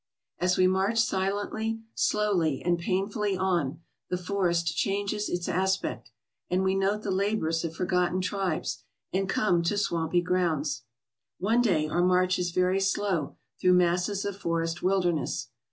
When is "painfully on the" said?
2.79-4.17